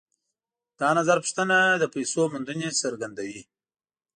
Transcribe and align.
دا 0.79 0.89
نظرپوښتنه 0.99 1.57
د 1.81 1.83
پیسو 1.93 2.21
موندنې 2.31 2.69
څرګندوي 2.81 3.41